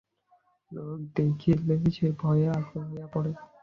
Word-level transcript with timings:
লোক 0.71 0.99
দেখিলে 1.15 1.75
সে 1.95 2.07
ভয়ে 2.21 2.47
আকুল 2.49 2.83
হইয়া 2.83 3.07
পড়ে। 3.13 3.31